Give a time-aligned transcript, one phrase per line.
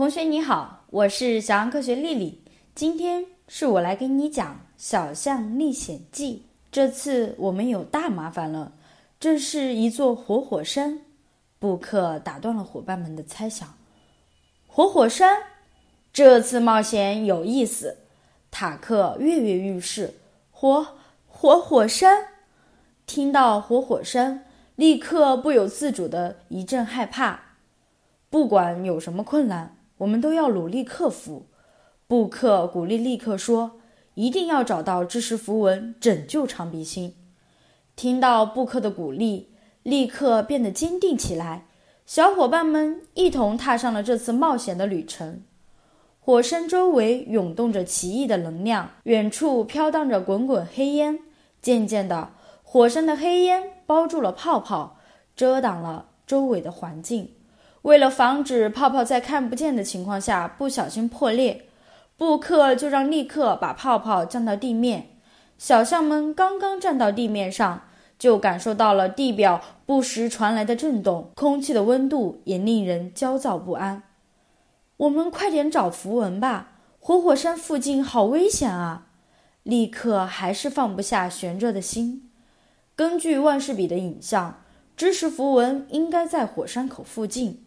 [0.00, 2.42] 同学你好，我是小羊科学丽丽。
[2.74, 6.36] 今天是我来给你讲《小象历险记》。
[6.72, 8.72] 这次我们有大麻烦了，
[9.20, 11.00] 这是一座活火山。
[11.58, 13.74] 布克打断了伙伴们的猜想。
[14.66, 15.36] 活火山，
[16.14, 17.98] 这次冒险有意思。
[18.50, 20.14] 塔克跃跃欲试。
[20.50, 20.96] 活
[21.26, 22.26] 活火山，
[23.04, 24.46] 听到活火山，
[24.76, 27.38] 立刻不由自主的一阵害怕。
[28.30, 31.46] 不管有什么困难，我们都要努力克服。
[32.06, 33.80] 布克鼓励立刻说
[34.14, 37.14] ：“一定要找到知识符文，拯救长鼻星。”
[37.96, 39.50] 听到布克的鼓励，
[39.82, 41.66] 立刻变得坚定起来。
[42.06, 45.42] 小伙伴们一同踏上了这次冒险的旅程。
[46.18, 51.18] 火山周围涌动着奇异的能量，远处飘荡着滚滚黑烟。
[51.60, 52.30] 渐渐的，
[52.62, 54.98] 火山的黑烟包住了泡泡，
[55.36, 57.34] 遮挡了周围的环境。
[57.82, 61.66] 为了防止泡泡在看不见的情况下不小心破裂，
[62.16, 65.16] 布克就让立刻把泡泡降到地面。
[65.56, 67.82] 小象们刚刚站到地面上，
[68.18, 74.02] 就感受到了地表不时传来的震动，空气的温度也令人焦躁不安。
[74.98, 76.72] 我们快点找符文吧！
[76.98, 79.06] 活火山附近好危险啊！
[79.62, 82.30] 立刻还是放不下悬着的心。
[82.94, 84.62] 根据万事比的影像，
[84.94, 87.64] 知识符文应该在火山口附近。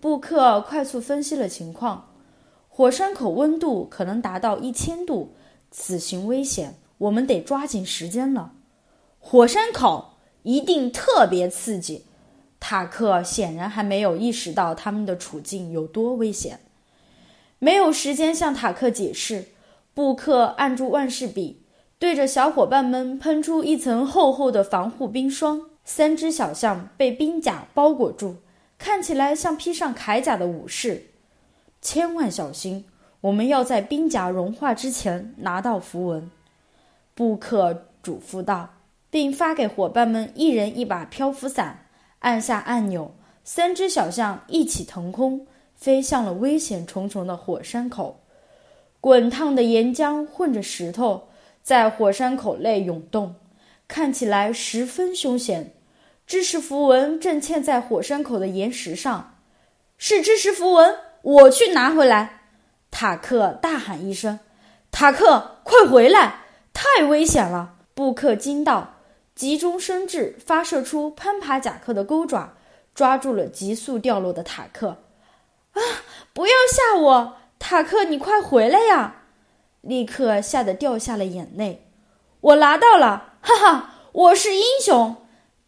[0.00, 2.10] 布克快速分析了情况，
[2.68, 5.34] 火山口温度可能达到一千度，
[5.72, 8.52] 此行危险，我们得抓紧时间了。
[9.18, 12.04] 火山口一定特别刺激，
[12.60, 16.60] 塔克显然还没有意识到他们的处境有多危险，
[17.58, 19.46] 没有时间向塔克解释。
[19.94, 21.64] 布克按住万事比，
[21.98, 28.36] 对着小伙伴们喷出一层厚厚的防护冰霜，三只小象被冰甲包裹住。
[28.78, 31.06] 看起来像披上铠甲的武士，
[31.82, 32.86] 千万小心！
[33.20, 36.30] 我们要在冰甲融化之前拿到符文。”
[37.14, 38.74] 布克嘱咐道，
[39.10, 41.86] 并发给伙伴们一人一把漂浮伞。
[42.20, 48.20] 按下按钮，三只小象一起腾空，飞向了危险重重的火山口。
[49.00, 51.28] 滚烫的岩浆混着石头，
[51.62, 53.34] 在火山口内涌动，
[53.88, 55.72] 看起来十分凶险。
[56.28, 59.38] 知识符文正嵌在火山口的岩石上，
[59.96, 62.42] 是知识符文，我去拿回来！
[62.90, 64.38] 塔克大喊一声
[64.92, 66.40] ：“塔克，快回来！
[66.74, 68.96] 太危险了！”布克惊道，
[69.34, 72.52] 急中生智，发射出攀爬甲克的钩爪，
[72.94, 74.98] 抓住了急速掉落的塔克。
[75.72, 75.80] 啊！
[76.34, 79.22] 不要吓我，塔克，你快回来呀！
[79.80, 81.88] 立刻吓得掉下了眼泪。
[82.40, 85.16] 我拿到了，哈哈，我是英雄！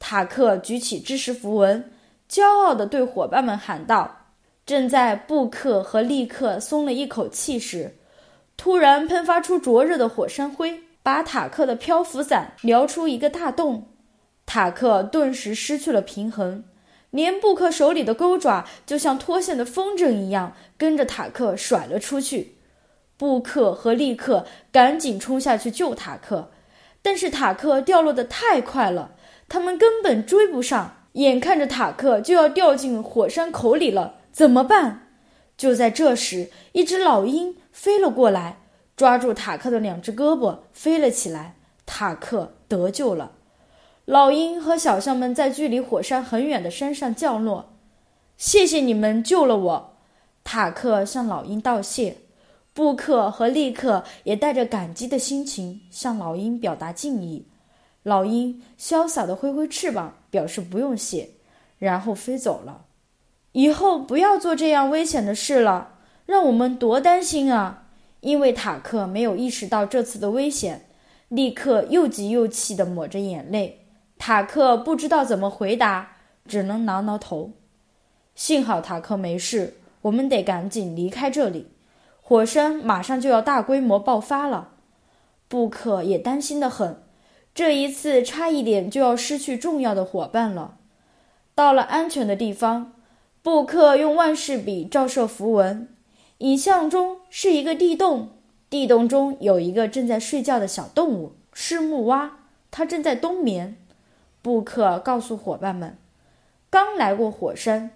[0.00, 1.92] 塔克举起知识符文，
[2.28, 4.32] 骄傲地对伙伴们喊道
[4.66, 7.98] ：“正在布克和利克松了一口气时，
[8.56, 13.88] 突然喷发出灼热的火山灰，把塔克的漂浮伞撩出一个大洞。
[14.46, 16.64] 塔克顿时失去了平衡，
[17.10, 22.56] 连布克手里的钩爪就像脱线的风筝一样，跟着塔克甩了出去。
[23.18, 26.50] 布克和利克赶紧冲下去救塔克，
[27.02, 29.12] 但是塔克掉落的太快了。”
[29.50, 35.08] 他们根本追不上，眼看着塔克就要掉进火山口里了，怎么办？
[35.56, 38.60] 就在这时，一只老鹰飞了过来，
[38.96, 41.56] 抓住塔克的两只胳膊，飞了起来。
[41.84, 43.32] 塔克得救了。
[44.04, 47.72] 老鹰和小象们在距离火山很远的山上降落。
[48.36, 49.96] 谢谢你们救了我。
[50.44, 52.18] 塔克向老鹰道谢。
[52.72, 57.48] 布克和利克也带着感激的心情向老鹰表达敬意。
[58.02, 61.30] 老鹰潇洒地挥挥翅膀，表示不用谢，
[61.78, 62.86] 然后飞走了。
[63.52, 65.94] 以后不要做这样危险的事了，
[66.24, 67.88] 让我们多担心啊！
[68.20, 70.86] 因为塔克没有意识到这次的危险，
[71.28, 73.86] 立刻又急又气地抹着眼泪。
[74.18, 77.52] 塔克不知道怎么回答，只能挠挠头。
[78.34, 81.66] 幸好塔克没事，我们得赶紧离开这里，
[82.22, 84.68] 火山马上就要大规模爆发了。
[85.48, 87.02] 布克也担心的很。
[87.54, 90.76] 这一次差一点就要失去重要的伙伴了。
[91.54, 92.92] 到了安全的地方，
[93.42, 95.88] 布克用万事笔照射符文，
[96.38, 98.30] 影像中是一个地洞，
[98.70, 102.38] 地洞中有一个正在睡觉的小动物，是木蛙，
[102.70, 103.76] 它正在冬眠。
[104.40, 105.98] 布克告诉伙伴们
[106.70, 107.90] ：“刚来过火山，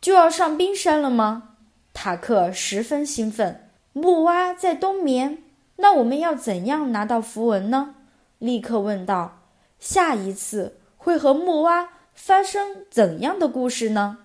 [0.00, 1.56] 就要上冰山了吗？”
[1.92, 3.68] 塔克十分兴奋。
[3.92, 5.42] 木蛙在冬眠，
[5.76, 7.95] 那我们要怎样拿到符文呢？
[8.38, 9.42] 立刻问道
[9.78, 14.18] ：“下一次会和木蛙发生怎样的故事呢？”